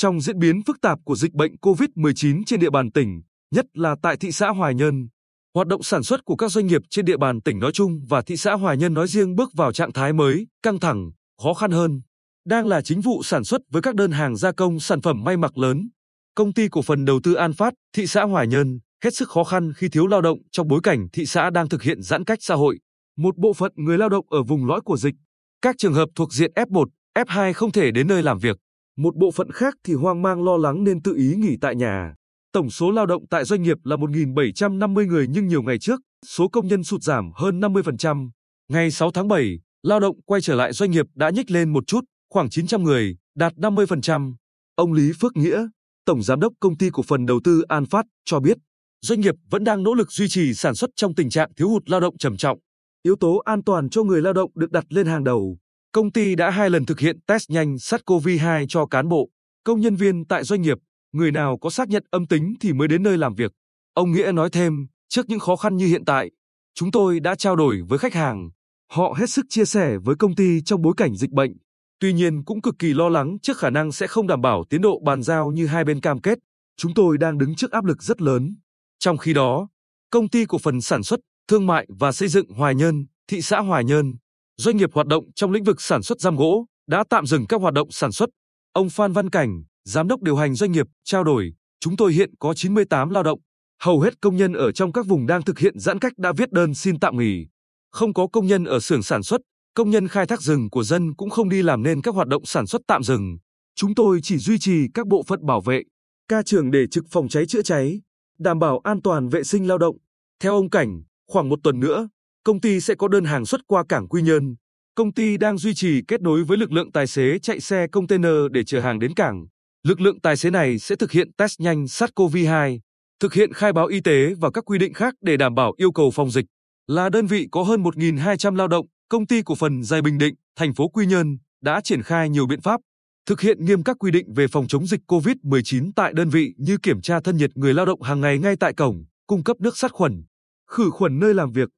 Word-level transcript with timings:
Trong 0.00 0.20
diễn 0.20 0.38
biến 0.38 0.62
phức 0.66 0.80
tạp 0.80 0.98
của 1.04 1.14
dịch 1.14 1.32
bệnh 1.32 1.54
COVID-19 1.54 2.42
trên 2.46 2.60
địa 2.60 2.70
bàn 2.70 2.92
tỉnh, 2.92 3.22
nhất 3.54 3.66
là 3.74 3.96
tại 4.02 4.16
thị 4.16 4.32
xã 4.32 4.48
Hoài 4.48 4.74
Nhơn, 4.74 5.08
hoạt 5.54 5.66
động 5.66 5.82
sản 5.82 6.02
xuất 6.02 6.24
của 6.24 6.36
các 6.36 6.50
doanh 6.50 6.66
nghiệp 6.66 6.82
trên 6.90 7.04
địa 7.04 7.16
bàn 7.16 7.40
tỉnh 7.40 7.58
nói 7.58 7.72
chung 7.72 8.00
và 8.08 8.22
thị 8.22 8.36
xã 8.36 8.52
Hoài 8.52 8.76
Nhơn 8.76 8.94
nói 8.94 9.08
riêng 9.08 9.34
bước 9.34 9.50
vào 9.54 9.72
trạng 9.72 9.92
thái 9.92 10.12
mới, 10.12 10.46
căng 10.62 10.80
thẳng, 10.80 11.10
khó 11.42 11.54
khăn 11.54 11.70
hơn. 11.70 12.02
Đang 12.46 12.66
là 12.66 12.82
chính 12.82 13.00
vụ 13.00 13.22
sản 13.22 13.44
xuất 13.44 13.60
với 13.70 13.82
các 13.82 13.94
đơn 13.94 14.12
hàng 14.12 14.36
gia 14.36 14.52
công 14.52 14.80
sản 14.80 15.00
phẩm 15.00 15.24
may 15.24 15.36
mặc 15.36 15.58
lớn. 15.58 15.88
Công 16.34 16.52
ty 16.52 16.68
cổ 16.68 16.82
phần 16.82 17.04
đầu 17.04 17.20
tư 17.22 17.34
An 17.34 17.52
Phát, 17.52 17.74
thị 17.96 18.06
xã 18.06 18.22
Hoài 18.22 18.46
Nhơn, 18.46 18.78
hết 19.04 19.14
sức 19.14 19.28
khó 19.28 19.44
khăn 19.44 19.72
khi 19.76 19.88
thiếu 19.88 20.06
lao 20.06 20.20
động 20.20 20.38
trong 20.50 20.68
bối 20.68 20.80
cảnh 20.82 21.06
thị 21.12 21.26
xã 21.26 21.50
đang 21.50 21.68
thực 21.68 21.82
hiện 21.82 22.02
giãn 22.02 22.24
cách 22.24 22.38
xã 22.42 22.54
hội. 22.54 22.78
Một 23.16 23.36
bộ 23.36 23.52
phận 23.52 23.72
người 23.76 23.98
lao 23.98 24.08
động 24.08 24.26
ở 24.30 24.42
vùng 24.42 24.66
lõi 24.66 24.80
của 24.80 24.96
dịch, 24.96 25.14
các 25.62 25.74
trường 25.78 25.94
hợp 25.94 26.08
thuộc 26.14 26.32
diện 26.32 26.52
F1, 26.54 26.84
F2 27.18 27.52
không 27.52 27.72
thể 27.72 27.90
đến 27.90 28.08
nơi 28.08 28.22
làm 28.22 28.38
việc. 28.38 28.56
Một 29.00 29.16
bộ 29.16 29.30
phận 29.30 29.50
khác 29.50 29.74
thì 29.84 29.94
hoang 29.94 30.22
mang 30.22 30.44
lo 30.44 30.56
lắng 30.56 30.84
nên 30.84 31.02
tự 31.02 31.14
ý 31.14 31.34
nghỉ 31.34 31.56
tại 31.60 31.76
nhà. 31.76 32.14
Tổng 32.52 32.70
số 32.70 32.90
lao 32.90 33.06
động 33.06 33.26
tại 33.30 33.44
doanh 33.44 33.62
nghiệp 33.62 33.76
là 33.84 33.96
1.750 33.96 35.06
người 35.06 35.26
nhưng 35.30 35.46
nhiều 35.46 35.62
ngày 35.62 35.78
trước, 35.78 36.00
số 36.26 36.48
công 36.48 36.66
nhân 36.66 36.84
sụt 36.84 37.02
giảm 37.02 37.30
hơn 37.34 37.60
50%. 37.60 38.30
Ngày 38.68 38.90
6 38.90 39.10
tháng 39.10 39.28
7, 39.28 39.58
lao 39.82 40.00
động 40.00 40.20
quay 40.26 40.40
trở 40.40 40.54
lại 40.54 40.72
doanh 40.72 40.90
nghiệp 40.90 41.06
đã 41.14 41.30
nhích 41.30 41.50
lên 41.50 41.72
một 41.72 41.86
chút, 41.86 42.00
khoảng 42.30 42.50
900 42.50 42.82
người, 42.82 43.16
đạt 43.34 43.52
50%. 43.52 44.34
Ông 44.74 44.92
Lý 44.92 45.12
Phước 45.20 45.36
Nghĩa, 45.36 45.66
Tổng 46.04 46.22
Giám 46.22 46.40
đốc 46.40 46.52
Công 46.60 46.76
ty 46.76 46.90
Cổ 46.92 47.02
phần 47.02 47.26
Đầu 47.26 47.40
tư 47.44 47.62
An 47.68 47.86
Phát, 47.86 48.06
cho 48.24 48.40
biết, 48.40 48.56
doanh 49.02 49.20
nghiệp 49.20 49.34
vẫn 49.50 49.64
đang 49.64 49.82
nỗ 49.82 49.94
lực 49.94 50.12
duy 50.12 50.28
trì 50.28 50.54
sản 50.54 50.74
xuất 50.74 50.90
trong 50.96 51.14
tình 51.14 51.30
trạng 51.30 51.54
thiếu 51.56 51.68
hụt 51.68 51.90
lao 51.90 52.00
động 52.00 52.18
trầm 52.18 52.36
trọng. 52.36 52.58
Yếu 53.02 53.16
tố 53.16 53.36
an 53.36 53.64
toàn 53.64 53.90
cho 53.90 54.02
người 54.02 54.22
lao 54.22 54.32
động 54.32 54.50
được 54.54 54.70
đặt 54.70 54.84
lên 54.88 55.06
hàng 55.06 55.24
đầu. 55.24 55.58
Công 55.92 56.12
ty 56.12 56.34
đã 56.34 56.50
hai 56.50 56.70
lần 56.70 56.86
thực 56.86 57.00
hiện 57.00 57.20
test 57.26 57.50
nhanh 57.50 57.74
SARS-CoV-2 57.74 58.66
cho 58.68 58.86
cán 58.86 59.08
bộ, 59.08 59.30
công 59.64 59.80
nhân 59.80 59.96
viên 59.96 60.24
tại 60.24 60.44
doanh 60.44 60.62
nghiệp. 60.62 60.78
Người 61.12 61.32
nào 61.32 61.58
có 61.60 61.70
xác 61.70 61.88
nhận 61.88 62.04
âm 62.10 62.26
tính 62.26 62.54
thì 62.60 62.72
mới 62.72 62.88
đến 62.88 63.02
nơi 63.02 63.18
làm 63.18 63.34
việc. 63.34 63.52
Ông 63.94 64.12
Nghĩa 64.12 64.32
nói 64.32 64.50
thêm, 64.50 64.86
trước 65.08 65.28
những 65.28 65.38
khó 65.38 65.56
khăn 65.56 65.76
như 65.76 65.86
hiện 65.86 66.04
tại, 66.04 66.30
chúng 66.74 66.90
tôi 66.90 67.20
đã 67.20 67.34
trao 67.34 67.56
đổi 67.56 67.82
với 67.88 67.98
khách 67.98 68.14
hàng. 68.14 68.50
Họ 68.92 69.14
hết 69.18 69.30
sức 69.30 69.46
chia 69.48 69.64
sẻ 69.64 69.96
với 70.04 70.16
công 70.16 70.34
ty 70.34 70.60
trong 70.64 70.82
bối 70.82 70.94
cảnh 70.96 71.16
dịch 71.16 71.30
bệnh. 71.30 71.52
Tuy 72.00 72.12
nhiên 72.12 72.44
cũng 72.44 72.62
cực 72.62 72.74
kỳ 72.78 72.94
lo 72.94 73.08
lắng 73.08 73.36
trước 73.42 73.58
khả 73.58 73.70
năng 73.70 73.92
sẽ 73.92 74.06
không 74.06 74.26
đảm 74.26 74.40
bảo 74.40 74.64
tiến 74.70 74.80
độ 74.80 75.00
bàn 75.04 75.22
giao 75.22 75.50
như 75.50 75.66
hai 75.66 75.84
bên 75.84 76.00
cam 76.00 76.20
kết. 76.20 76.38
Chúng 76.76 76.94
tôi 76.94 77.18
đang 77.18 77.38
đứng 77.38 77.54
trước 77.54 77.70
áp 77.70 77.84
lực 77.84 78.02
rất 78.02 78.20
lớn. 78.22 78.56
Trong 78.98 79.18
khi 79.18 79.32
đó, 79.32 79.68
công 80.10 80.28
ty 80.28 80.44
cổ 80.44 80.58
phần 80.58 80.80
sản 80.80 81.02
xuất, 81.02 81.20
thương 81.48 81.66
mại 81.66 81.86
và 81.98 82.12
xây 82.12 82.28
dựng 82.28 82.48
Hoài 82.48 82.74
Nhơn, 82.74 83.06
thị 83.28 83.42
xã 83.42 83.60
Hoài 83.60 83.84
Nhơn, 83.84 84.14
doanh 84.60 84.76
nghiệp 84.76 84.90
hoạt 84.92 85.06
động 85.06 85.24
trong 85.34 85.52
lĩnh 85.52 85.64
vực 85.64 85.80
sản 85.80 86.02
xuất 86.02 86.20
giam 86.20 86.36
gỗ, 86.36 86.66
đã 86.86 87.04
tạm 87.10 87.26
dừng 87.26 87.46
các 87.46 87.60
hoạt 87.60 87.74
động 87.74 87.90
sản 87.90 88.12
xuất. 88.12 88.28
Ông 88.72 88.90
Phan 88.90 89.12
Văn 89.12 89.30
Cảnh, 89.30 89.62
giám 89.84 90.08
đốc 90.08 90.22
điều 90.22 90.36
hành 90.36 90.54
doanh 90.54 90.72
nghiệp, 90.72 90.86
trao 91.04 91.24
đổi, 91.24 91.52
chúng 91.80 91.96
tôi 91.96 92.12
hiện 92.12 92.30
có 92.38 92.54
98 92.54 93.10
lao 93.10 93.22
động. 93.22 93.40
Hầu 93.82 94.00
hết 94.00 94.20
công 94.20 94.36
nhân 94.36 94.52
ở 94.52 94.72
trong 94.72 94.92
các 94.92 95.06
vùng 95.06 95.26
đang 95.26 95.42
thực 95.42 95.58
hiện 95.58 95.78
giãn 95.78 95.98
cách 95.98 96.12
đã 96.16 96.32
viết 96.36 96.52
đơn 96.52 96.74
xin 96.74 96.98
tạm 96.98 97.18
nghỉ. 97.18 97.46
Không 97.92 98.14
có 98.14 98.26
công 98.32 98.46
nhân 98.46 98.64
ở 98.64 98.80
xưởng 98.80 99.02
sản 99.02 99.22
xuất, 99.22 99.40
công 99.74 99.90
nhân 99.90 100.08
khai 100.08 100.26
thác 100.26 100.42
rừng 100.42 100.70
của 100.70 100.82
dân 100.82 101.14
cũng 101.14 101.30
không 101.30 101.48
đi 101.48 101.62
làm 101.62 101.82
nên 101.82 102.02
các 102.02 102.14
hoạt 102.14 102.28
động 102.28 102.44
sản 102.44 102.66
xuất 102.66 102.82
tạm 102.86 103.02
dừng. 103.02 103.38
Chúng 103.74 103.94
tôi 103.94 104.20
chỉ 104.22 104.38
duy 104.38 104.58
trì 104.58 104.86
các 104.94 105.06
bộ 105.06 105.22
phận 105.22 105.46
bảo 105.46 105.60
vệ, 105.60 105.82
ca 106.28 106.42
trường 106.42 106.70
để 106.70 106.86
trực 106.90 107.04
phòng 107.10 107.28
cháy 107.28 107.46
chữa 107.46 107.62
cháy, 107.62 108.00
đảm 108.38 108.58
bảo 108.58 108.80
an 108.84 109.02
toàn 109.02 109.28
vệ 109.28 109.44
sinh 109.44 109.68
lao 109.68 109.78
động. 109.78 109.96
Theo 110.42 110.54
ông 110.54 110.70
Cảnh, 110.70 111.02
khoảng 111.28 111.48
một 111.48 111.58
tuần 111.62 111.80
nữa, 111.80 112.08
công 112.44 112.60
ty 112.60 112.80
sẽ 112.80 112.94
có 112.94 113.08
đơn 113.08 113.24
hàng 113.24 113.46
xuất 113.46 113.60
qua 113.66 113.84
cảng 113.88 114.08
Quy 114.08 114.22
Nhơn. 114.22 114.54
Công 114.94 115.12
ty 115.12 115.36
đang 115.36 115.58
duy 115.58 115.74
trì 115.74 116.02
kết 116.08 116.20
nối 116.20 116.44
với 116.44 116.58
lực 116.58 116.72
lượng 116.72 116.92
tài 116.92 117.06
xế 117.06 117.38
chạy 117.38 117.60
xe 117.60 117.86
container 117.92 118.34
để 118.50 118.64
chở 118.64 118.80
hàng 118.80 118.98
đến 118.98 119.14
cảng. 119.14 119.46
Lực 119.86 120.00
lượng 120.00 120.20
tài 120.20 120.36
xế 120.36 120.50
này 120.50 120.78
sẽ 120.78 120.96
thực 120.96 121.12
hiện 121.12 121.32
test 121.32 121.60
nhanh 121.60 121.84
SARS-CoV-2, 121.84 122.78
thực 123.20 123.34
hiện 123.34 123.52
khai 123.52 123.72
báo 123.72 123.86
y 123.86 124.00
tế 124.00 124.34
và 124.38 124.50
các 124.50 124.64
quy 124.64 124.78
định 124.78 124.92
khác 124.92 125.14
để 125.20 125.36
đảm 125.36 125.54
bảo 125.54 125.72
yêu 125.76 125.92
cầu 125.92 126.10
phòng 126.10 126.30
dịch. 126.30 126.44
Là 126.86 127.08
đơn 127.08 127.26
vị 127.26 127.48
có 127.52 127.62
hơn 127.62 127.82
1.200 127.82 128.56
lao 128.56 128.68
động, 128.68 128.86
công 129.08 129.26
ty 129.26 129.42
cổ 129.42 129.54
phần 129.54 129.82
Dài 129.82 130.02
Bình 130.02 130.18
Định, 130.18 130.34
thành 130.56 130.74
phố 130.74 130.88
Quy 130.88 131.06
Nhơn 131.06 131.38
đã 131.62 131.80
triển 131.84 132.02
khai 132.02 132.28
nhiều 132.28 132.46
biện 132.46 132.60
pháp 132.60 132.80
thực 133.26 133.40
hiện 133.40 133.64
nghiêm 133.64 133.82
các 133.82 133.96
quy 133.98 134.10
định 134.10 134.32
về 134.34 134.46
phòng 134.48 134.66
chống 134.68 134.86
dịch 134.86 135.00
COVID-19 135.06 135.90
tại 135.96 136.12
đơn 136.12 136.28
vị 136.28 136.54
như 136.58 136.78
kiểm 136.82 137.00
tra 137.00 137.20
thân 137.20 137.36
nhiệt 137.36 137.50
người 137.54 137.74
lao 137.74 137.86
động 137.86 138.02
hàng 138.02 138.20
ngày 138.20 138.38
ngay 138.38 138.56
tại 138.56 138.72
cổng, 138.72 139.04
cung 139.26 139.44
cấp 139.44 139.60
nước 139.60 139.76
sát 139.76 139.92
khuẩn, 139.92 140.24
khử 140.70 140.90
khuẩn 140.90 141.18
nơi 141.18 141.34
làm 141.34 141.52
việc, 141.52 141.68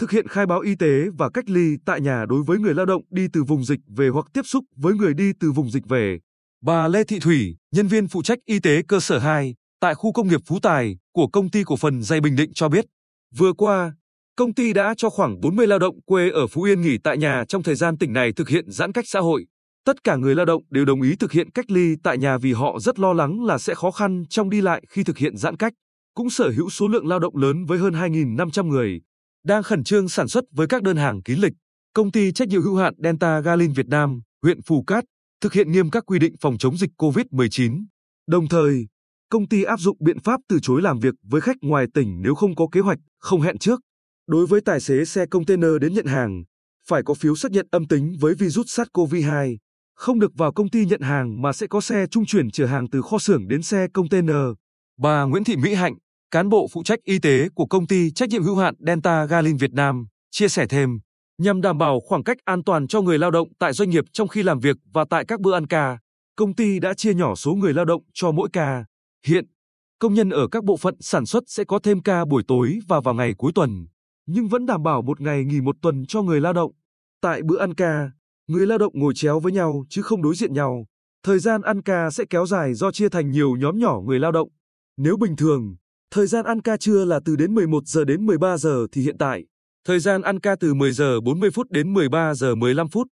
thực 0.00 0.10
hiện 0.10 0.28
khai 0.28 0.46
báo 0.46 0.60
y 0.60 0.74
tế 0.74 1.08
và 1.18 1.30
cách 1.30 1.50
ly 1.50 1.76
tại 1.84 2.00
nhà 2.00 2.24
đối 2.28 2.42
với 2.42 2.58
người 2.58 2.74
lao 2.74 2.86
động 2.86 3.02
đi 3.10 3.26
từ 3.32 3.42
vùng 3.42 3.64
dịch 3.64 3.80
về 3.96 4.08
hoặc 4.08 4.26
tiếp 4.32 4.42
xúc 4.44 4.64
với 4.76 4.94
người 4.94 5.14
đi 5.14 5.32
từ 5.40 5.52
vùng 5.52 5.70
dịch 5.70 5.88
về. 5.88 6.18
Bà 6.64 6.88
Lê 6.88 7.04
Thị 7.04 7.18
Thủy, 7.18 7.56
nhân 7.72 7.86
viên 7.86 8.08
phụ 8.08 8.22
trách 8.22 8.38
y 8.46 8.58
tế 8.60 8.82
cơ 8.88 9.00
sở 9.00 9.18
2 9.18 9.54
tại 9.80 9.94
khu 9.94 10.12
công 10.12 10.28
nghiệp 10.28 10.40
Phú 10.46 10.58
Tài 10.62 10.96
của 11.12 11.26
công 11.26 11.50
ty 11.50 11.64
cổ 11.64 11.76
phần 11.76 12.02
Dây 12.02 12.20
Bình 12.20 12.36
Định 12.36 12.50
cho 12.54 12.68
biết, 12.68 12.84
vừa 13.36 13.52
qua, 13.52 13.92
công 14.36 14.54
ty 14.54 14.72
đã 14.72 14.94
cho 14.96 15.10
khoảng 15.10 15.40
40 15.40 15.66
lao 15.66 15.78
động 15.78 16.00
quê 16.06 16.30
ở 16.30 16.46
Phú 16.46 16.62
Yên 16.62 16.80
nghỉ 16.80 16.98
tại 16.98 17.18
nhà 17.18 17.44
trong 17.48 17.62
thời 17.62 17.74
gian 17.74 17.98
tỉnh 17.98 18.12
này 18.12 18.32
thực 18.32 18.48
hiện 18.48 18.70
giãn 18.70 18.92
cách 18.92 19.04
xã 19.08 19.20
hội. 19.20 19.46
Tất 19.84 20.04
cả 20.04 20.16
người 20.16 20.34
lao 20.34 20.46
động 20.46 20.62
đều 20.70 20.84
đồng 20.84 21.02
ý 21.02 21.16
thực 21.16 21.32
hiện 21.32 21.50
cách 21.50 21.70
ly 21.70 21.96
tại 22.02 22.18
nhà 22.18 22.38
vì 22.38 22.52
họ 22.52 22.78
rất 22.80 22.98
lo 22.98 23.12
lắng 23.12 23.44
là 23.44 23.58
sẽ 23.58 23.74
khó 23.74 23.90
khăn 23.90 24.24
trong 24.30 24.50
đi 24.50 24.60
lại 24.60 24.82
khi 24.88 25.04
thực 25.04 25.18
hiện 25.18 25.36
giãn 25.36 25.56
cách. 25.56 25.72
Cũng 26.14 26.30
sở 26.30 26.50
hữu 26.56 26.70
số 26.70 26.88
lượng 26.88 27.06
lao 27.06 27.18
động 27.18 27.36
lớn 27.36 27.64
với 27.64 27.78
hơn 27.78 27.92
2.500 27.92 28.66
người, 28.66 29.00
đang 29.44 29.62
khẩn 29.62 29.84
trương 29.84 30.08
sản 30.08 30.28
xuất 30.28 30.44
với 30.52 30.66
các 30.66 30.82
đơn 30.82 30.96
hàng 30.96 31.22
kín 31.22 31.38
lịch. 31.38 31.52
Công 31.94 32.12
ty 32.12 32.32
trách 32.32 32.48
nhiệm 32.48 32.62
hữu 32.62 32.76
hạn 32.76 32.94
Delta 33.02 33.40
Galin 33.40 33.72
Việt 33.72 33.86
Nam, 33.88 34.20
huyện 34.42 34.62
Phù 34.62 34.82
Cát, 34.82 35.04
thực 35.40 35.52
hiện 35.52 35.72
nghiêm 35.72 35.90
các 35.90 36.06
quy 36.06 36.18
định 36.18 36.34
phòng 36.40 36.58
chống 36.58 36.76
dịch 36.76 36.90
COVID-19. 36.98 37.84
Đồng 38.26 38.48
thời, 38.48 38.86
công 39.30 39.48
ty 39.48 39.62
áp 39.62 39.80
dụng 39.80 39.96
biện 40.00 40.20
pháp 40.20 40.40
từ 40.48 40.58
chối 40.62 40.82
làm 40.82 40.98
việc 40.98 41.14
với 41.22 41.40
khách 41.40 41.56
ngoài 41.60 41.86
tỉnh 41.94 42.22
nếu 42.22 42.34
không 42.34 42.54
có 42.54 42.66
kế 42.72 42.80
hoạch, 42.80 42.98
không 43.18 43.40
hẹn 43.40 43.58
trước. 43.58 43.80
Đối 44.26 44.46
với 44.46 44.60
tài 44.60 44.80
xế 44.80 45.04
xe 45.04 45.26
container 45.26 45.70
đến 45.80 45.94
nhận 45.94 46.06
hàng, 46.06 46.42
phải 46.86 47.02
có 47.02 47.14
phiếu 47.14 47.36
xác 47.36 47.52
nhận 47.52 47.66
âm 47.70 47.86
tính 47.86 48.16
với 48.20 48.34
virus 48.34 48.80
SARS-CoV-2, 48.80 49.56
không 49.94 50.20
được 50.20 50.32
vào 50.34 50.52
công 50.52 50.70
ty 50.70 50.86
nhận 50.86 51.00
hàng 51.00 51.42
mà 51.42 51.52
sẽ 51.52 51.66
có 51.66 51.80
xe 51.80 52.06
trung 52.10 52.26
chuyển 52.26 52.50
chở 52.50 52.66
hàng 52.66 52.90
từ 52.90 53.02
kho 53.02 53.18
xưởng 53.18 53.48
đến 53.48 53.62
xe 53.62 53.86
container. 53.94 54.46
Bà 54.98 55.24
Nguyễn 55.24 55.44
Thị 55.44 55.56
Mỹ 55.56 55.74
Hạnh, 55.74 55.94
cán 56.30 56.48
bộ 56.48 56.68
phụ 56.72 56.82
trách 56.82 56.98
y 57.04 57.18
tế 57.18 57.48
của 57.54 57.66
công 57.66 57.86
ty 57.86 58.10
trách 58.10 58.28
nhiệm 58.28 58.42
hữu 58.42 58.56
hạn 58.56 58.74
Delta 58.86 59.24
Galin 59.24 59.56
Việt 59.56 59.72
Nam, 59.72 60.06
chia 60.30 60.48
sẻ 60.48 60.66
thêm, 60.66 60.98
nhằm 61.38 61.60
đảm 61.60 61.78
bảo 61.78 62.00
khoảng 62.00 62.24
cách 62.24 62.36
an 62.44 62.64
toàn 62.64 62.88
cho 62.88 63.00
người 63.00 63.18
lao 63.18 63.30
động 63.30 63.48
tại 63.58 63.72
doanh 63.72 63.90
nghiệp 63.90 64.04
trong 64.12 64.28
khi 64.28 64.42
làm 64.42 64.60
việc 64.60 64.76
và 64.92 65.04
tại 65.10 65.24
các 65.28 65.40
bữa 65.40 65.54
ăn 65.54 65.66
ca, 65.66 65.98
công 66.36 66.54
ty 66.54 66.78
đã 66.80 66.94
chia 66.94 67.14
nhỏ 67.14 67.34
số 67.34 67.54
người 67.54 67.74
lao 67.74 67.84
động 67.84 68.02
cho 68.14 68.32
mỗi 68.32 68.48
ca. 68.52 68.84
Hiện, 69.26 69.44
công 69.98 70.14
nhân 70.14 70.30
ở 70.30 70.48
các 70.48 70.64
bộ 70.64 70.76
phận 70.76 70.94
sản 71.00 71.26
xuất 71.26 71.44
sẽ 71.46 71.64
có 71.64 71.78
thêm 71.78 72.02
ca 72.02 72.24
buổi 72.24 72.42
tối 72.48 72.78
và 72.88 73.00
vào 73.00 73.14
ngày 73.14 73.34
cuối 73.38 73.52
tuần, 73.54 73.86
nhưng 74.26 74.48
vẫn 74.48 74.66
đảm 74.66 74.82
bảo 74.82 75.02
một 75.02 75.20
ngày 75.20 75.44
nghỉ 75.44 75.60
một 75.60 75.76
tuần 75.82 76.06
cho 76.08 76.22
người 76.22 76.40
lao 76.40 76.52
động. 76.52 76.72
Tại 77.20 77.42
bữa 77.42 77.58
ăn 77.58 77.74
ca, 77.74 78.10
người 78.48 78.66
lao 78.66 78.78
động 78.78 78.92
ngồi 78.94 79.12
chéo 79.16 79.40
với 79.40 79.52
nhau 79.52 79.84
chứ 79.88 80.02
không 80.02 80.22
đối 80.22 80.34
diện 80.34 80.52
nhau. 80.52 80.86
Thời 81.22 81.38
gian 81.38 81.62
ăn 81.62 81.82
ca 81.82 82.10
sẽ 82.10 82.24
kéo 82.30 82.46
dài 82.46 82.74
do 82.74 82.90
chia 82.90 83.08
thành 83.08 83.30
nhiều 83.30 83.56
nhóm 83.56 83.78
nhỏ 83.78 84.00
người 84.00 84.18
lao 84.18 84.32
động. 84.32 84.48
Nếu 84.96 85.16
bình 85.16 85.36
thường, 85.36 85.76
thời 86.14 86.26
gian 86.26 86.44
ăn 86.44 86.62
ca 86.62 86.76
trưa 86.76 87.04
là 87.04 87.20
từ 87.24 87.36
đến 87.36 87.54
11 87.54 87.86
giờ 87.86 88.04
đến 88.04 88.26
13 88.26 88.56
giờ 88.56 88.86
thì 88.92 89.02
hiện 89.02 89.18
tại, 89.18 89.44
thời 89.84 90.00
gian 90.00 90.22
ăn 90.22 90.40
ca 90.40 90.56
từ 90.56 90.74
10 90.74 90.92
giờ 90.92 91.20
40 91.20 91.50
phút 91.50 91.70
đến 91.70 91.92
13 91.92 92.34
giờ 92.34 92.54
15 92.54 92.88
phút. 92.88 93.06